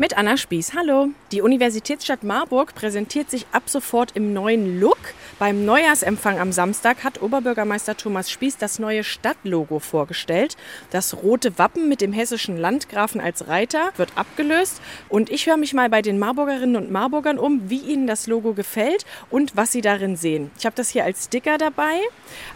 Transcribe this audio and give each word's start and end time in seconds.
Mit 0.00 0.16
Anna 0.16 0.36
Spieß. 0.36 0.74
Hallo. 0.74 1.08
Die 1.32 1.42
Universitätsstadt 1.42 2.22
Marburg 2.22 2.72
präsentiert 2.76 3.32
sich 3.32 3.46
ab 3.50 3.64
sofort 3.66 4.14
im 4.14 4.32
neuen 4.32 4.78
Look. 4.78 4.96
Beim 5.38 5.64
Neujahrsempfang 5.64 6.40
am 6.40 6.50
Samstag 6.50 7.04
hat 7.04 7.22
Oberbürgermeister 7.22 7.96
Thomas 7.96 8.28
Spieß 8.28 8.56
das 8.56 8.80
neue 8.80 9.04
Stadtlogo 9.04 9.78
vorgestellt. 9.78 10.56
Das 10.90 11.22
rote 11.22 11.56
Wappen 11.60 11.88
mit 11.88 12.00
dem 12.00 12.12
hessischen 12.12 12.56
Landgrafen 12.56 13.20
als 13.20 13.46
Reiter 13.46 13.92
wird 13.96 14.10
abgelöst. 14.16 14.80
Und 15.08 15.30
ich 15.30 15.46
höre 15.46 15.56
mich 15.56 15.74
mal 15.74 15.90
bei 15.90 16.02
den 16.02 16.18
Marburgerinnen 16.18 16.74
und 16.74 16.90
Marburgern 16.90 17.38
um, 17.38 17.70
wie 17.70 17.78
ihnen 17.78 18.08
das 18.08 18.26
Logo 18.26 18.52
gefällt 18.52 19.06
und 19.30 19.56
was 19.56 19.70
sie 19.70 19.80
darin 19.80 20.16
sehen. 20.16 20.50
Ich 20.58 20.66
habe 20.66 20.74
das 20.74 20.88
hier 20.88 21.04
als 21.04 21.26
Sticker 21.26 21.56
dabei. 21.56 22.00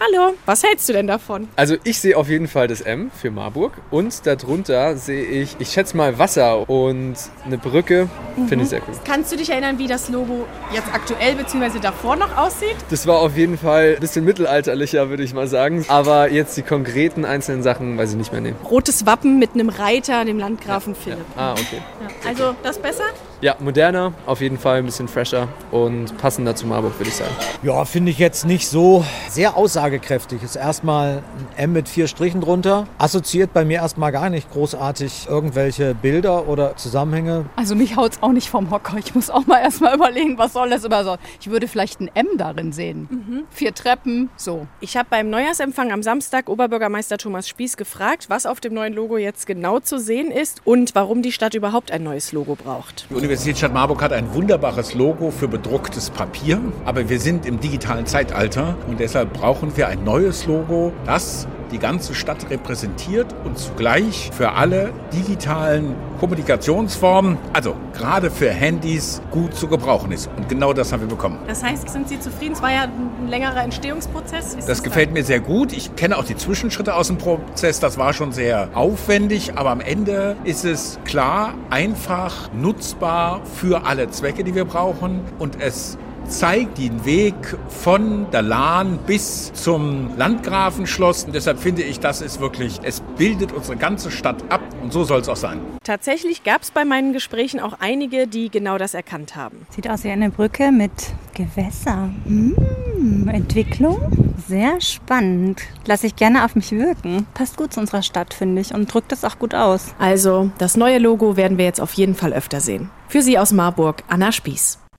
Hallo, 0.00 0.34
was 0.46 0.62
hältst 0.62 0.88
du 0.88 0.94
denn 0.94 1.06
davon? 1.06 1.48
Also 1.56 1.76
ich 1.84 2.00
sehe 2.00 2.16
auf 2.16 2.30
jeden 2.30 2.48
Fall 2.48 2.66
das 2.66 2.80
M 2.80 3.10
für 3.10 3.30
Marburg 3.30 3.74
und 3.90 4.26
darunter 4.26 4.96
sehe 4.96 5.24
ich, 5.26 5.54
ich 5.58 5.68
schätze 5.68 5.98
mal 5.98 6.18
Wasser 6.18 6.66
und 6.70 7.16
eine 7.44 7.58
Brücke. 7.58 8.08
Finde 8.48 8.64
ich 8.64 8.70
sehr 8.70 8.80
cool. 8.88 8.94
Kannst 9.04 9.30
du 9.32 9.36
dich 9.36 9.50
erinnern, 9.50 9.78
wie 9.78 9.86
das 9.86 10.08
Logo 10.08 10.46
jetzt 10.72 10.88
aktuell 10.94 11.34
bzw. 11.34 11.78
davor 11.78 12.16
noch 12.16 12.34
aussieht? 12.38 12.69
Das 12.90 13.06
war 13.06 13.18
auf 13.20 13.36
jeden 13.36 13.56
Fall 13.58 13.94
ein 13.96 14.00
bisschen 14.00 14.24
mittelalterlicher, 14.24 15.08
würde 15.10 15.22
ich 15.22 15.32
mal 15.34 15.46
sagen. 15.46 15.84
Aber 15.88 16.30
jetzt 16.30 16.56
die 16.56 16.62
konkreten 16.62 17.24
einzelnen 17.24 17.62
Sachen 17.62 17.96
weiß 17.96 18.10
ich 18.12 18.16
nicht 18.16 18.32
mehr. 18.32 18.40
Nee. 18.40 18.54
Rotes 18.68 19.06
Wappen 19.06 19.38
mit 19.38 19.54
einem 19.54 19.68
Reiter, 19.68 20.24
dem 20.24 20.38
Landgrafen 20.38 20.94
Ja. 20.94 21.00
Philipp. 21.00 21.24
Ah, 21.36 21.52
okay. 21.52 21.78
Ja. 22.00 22.28
Also 22.28 22.54
das 22.62 22.78
besser? 22.78 23.04
Ja, 23.42 23.56
moderner, 23.58 24.12
auf 24.26 24.42
jeden 24.42 24.58
Fall 24.58 24.78
ein 24.78 24.84
bisschen 24.84 25.08
fresher 25.08 25.48
und 25.70 26.16
passender 26.18 26.54
zu 26.54 26.66
Marburg, 26.66 26.98
würde 26.98 27.08
ich 27.08 27.14
sagen. 27.16 27.30
Ja, 27.62 27.86
finde 27.86 28.10
ich 28.10 28.18
jetzt 28.18 28.44
nicht 28.44 28.68
so 28.68 29.02
sehr 29.30 29.56
aussagekräftig. 29.56 30.42
Ist 30.42 30.56
erstmal 30.56 31.22
ein 31.56 31.64
M 31.64 31.72
mit 31.72 31.88
vier 31.88 32.06
Strichen 32.06 32.42
drunter. 32.42 32.86
Assoziiert 32.98 33.54
bei 33.54 33.64
mir 33.64 33.78
erstmal 33.78 34.12
gar 34.12 34.28
nicht 34.28 34.50
großartig 34.52 35.26
irgendwelche 35.30 35.94
Bilder 35.94 36.48
oder 36.48 36.76
Zusammenhänge. 36.76 37.46
Also 37.56 37.74
mich 37.74 37.96
haut's 37.96 38.18
auch 38.20 38.32
nicht 38.32 38.50
vom 38.50 38.70
Hocker. 38.70 38.98
Ich 38.98 39.14
muss 39.14 39.30
auch 39.30 39.46
mal 39.46 39.60
erstmal 39.62 39.94
überlegen, 39.96 40.36
was 40.36 40.52
soll 40.52 40.68
das 40.68 40.84
immer 40.84 41.02
so. 41.04 41.16
Ich 41.40 41.50
würde 41.50 41.66
vielleicht 41.66 42.00
ein 42.02 42.10
M 42.14 42.26
darin 42.36 42.59
sehen. 42.72 43.46
Vier 43.50 43.74
Treppen, 43.74 44.30
so. 44.36 44.66
Ich 44.80 44.96
habe 44.96 45.08
beim 45.10 45.30
Neujahrsempfang 45.30 45.92
am 45.92 46.02
Samstag 46.02 46.48
Oberbürgermeister 46.48 47.18
Thomas 47.18 47.48
Spieß 47.48 47.76
gefragt, 47.76 48.26
was 48.28 48.46
auf 48.46 48.60
dem 48.60 48.74
neuen 48.74 48.92
Logo 48.92 49.16
jetzt 49.16 49.46
genau 49.46 49.80
zu 49.80 49.98
sehen 49.98 50.30
ist 50.30 50.60
und 50.64 50.94
warum 50.94 51.22
die 51.22 51.32
Stadt 51.32 51.54
überhaupt 51.54 51.90
ein 51.90 52.02
neues 52.02 52.32
Logo 52.32 52.54
braucht. 52.54 53.06
Die 53.10 53.14
Universitätsstadt 53.14 53.72
Marburg 53.72 54.02
hat 54.02 54.12
ein 54.12 54.32
wunderbares 54.34 54.94
Logo 54.94 55.30
für 55.30 55.48
bedrucktes 55.48 56.10
Papier, 56.10 56.60
aber 56.84 57.08
wir 57.08 57.18
sind 57.18 57.46
im 57.46 57.58
digitalen 57.60 58.06
Zeitalter 58.06 58.76
und 58.88 59.00
deshalb 59.00 59.32
brauchen 59.32 59.76
wir 59.76 59.88
ein 59.88 60.04
neues 60.04 60.46
Logo, 60.46 60.92
das 61.06 61.48
die 61.70 61.78
ganze 61.78 62.14
Stadt 62.14 62.50
repräsentiert 62.50 63.34
und 63.44 63.58
zugleich 63.58 64.30
für 64.32 64.52
alle 64.52 64.92
digitalen 65.12 65.94
Kommunikationsformen, 66.18 67.38
also 67.52 67.74
gerade 67.94 68.30
für 68.30 68.50
Handys, 68.50 69.22
gut 69.30 69.54
zu 69.54 69.68
gebrauchen 69.68 70.12
ist. 70.12 70.28
Und 70.36 70.48
genau 70.48 70.72
das 70.72 70.92
haben 70.92 71.00
wir 71.00 71.08
bekommen. 71.08 71.38
Das 71.46 71.62
heißt, 71.62 71.88
sind 71.88 72.08
Sie 72.08 72.20
zufrieden? 72.20 72.52
Es 72.52 72.62
war 72.62 72.70
ja 72.70 72.82
ein 72.82 73.28
längerer 73.28 73.62
Entstehungsprozess. 73.62 74.54
Ist 74.54 74.68
Das 74.68 74.82
gefällt 74.82 75.12
mir 75.12 75.24
sehr 75.24 75.40
gut. 75.40 75.72
Ich 75.72 75.96
kenne 75.96 76.18
auch 76.18 76.24
die 76.24 76.36
Zwischenschritte 76.36 76.94
aus 76.94 77.06
dem 77.06 77.18
Prozess. 77.18 77.80
Das 77.80 77.96
war 77.98 78.12
schon 78.12 78.32
sehr 78.32 78.68
aufwendig, 78.74 79.56
aber 79.56 79.70
am 79.70 79.80
Ende 79.80 80.36
ist 80.44 80.64
es 80.64 80.98
klar, 81.04 81.54
einfach, 81.70 82.50
nutzbar 82.52 83.40
für 83.44 83.86
alle 83.86 84.10
Zwecke, 84.10 84.44
die 84.44 84.54
wir 84.54 84.64
brauchen. 84.64 85.20
Und 85.38 85.60
es 85.60 85.96
zeigt 86.30 86.78
den 86.78 87.04
Weg 87.04 87.34
von 87.68 88.30
der 88.30 88.42
Lahn 88.42 88.98
bis 89.06 89.52
zum 89.52 90.16
Landgrafenschloss. 90.16 91.24
Und 91.24 91.34
deshalb 91.34 91.58
finde 91.58 91.82
ich, 91.82 92.00
das 92.00 92.22
ist 92.22 92.40
wirklich, 92.40 92.80
es 92.82 93.00
bildet 93.18 93.52
unsere 93.52 93.76
ganze 93.76 94.10
Stadt 94.10 94.42
ab 94.48 94.62
und 94.82 94.92
so 94.92 95.04
soll 95.04 95.20
es 95.20 95.28
auch 95.28 95.36
sein. 95.36 95.60
Tatsächlich 95.84 96.44
gab 96.44 96.62
es 96.62 96.70
bei 96.70 96.84
meinen 96.84 97.12
Gesprächen 97.12 97.60
auch 97.60 97.74
einige, 97.80 98.26
die 98.26 98.48
genau 98.48 98.78
das 98.78 98.94
erkannt 98.94 99.36
haben. 99.36 99.66
Sieht 99.70 99.90
aus 99.90 100.04
wie 100.04 100.10
eine 100.10 100.30
Brücke 100.30 100.70
mit 100.72 100.92
Gewässer. 101.34 102.10
Hm, 102.24 103.28
Entwicklung? 103.28 104.34
Sehr 104.46 104.80
spannend. 104.80 105.60
Lass 105.86 106.04
ich 106.04 106.16
gerne 106.16 106.44
auf 106.44 106.54
mich 106.54 106.72
wirken. 106.72 107.26
Passt 107.34 107.56
gut 107.56 107.72
zu 107.72 107.80
unserer 107.80 108.02
Stadt, 108.02 108.34
finde 108.34 108.60
ich, 108.60 108.74
und 108.74 108.92
drückt 108.92 109.12
es 109.12 109.24
auch 109.24 109.38
gut 109.38 109.54
aus. 109.54 109.94
Also, 109.98 110.50
das 110.58 110.76
neue 110.76 110.98
Logo 110.98 111.36
werden 111.36 111.58
wir 111.58 111.64
jetzt 111.64 111.80
auf 111.80 111.92
jeden 111.94 112.14
Fall 112.14 112.32
öfter 112.32 112.60
sehen. 112.60 112.90
Für 113.08 113.22
Sie 113.22 113.38
aus 113.38 113.52
Marburg, 113.52 114.02
Anna 114.08 114.32
Spieß. 114.32 114.80